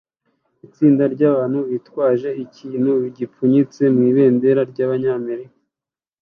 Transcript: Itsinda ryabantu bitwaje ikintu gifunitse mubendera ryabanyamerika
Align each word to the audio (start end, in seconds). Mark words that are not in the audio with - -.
Itsinda 0.65 1.03
ryabantu 1.15 1.59
bitwaje 1.71 2.29
ikintu 2.45 2.91
gifunitse 3.17 3.83
mubendera 3.97 4.61
ryabanyamerika 4.71 5.57